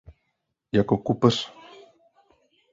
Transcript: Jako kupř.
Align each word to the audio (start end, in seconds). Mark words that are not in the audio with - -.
Jako 0.71 0.97
kupř. 0.97 1.35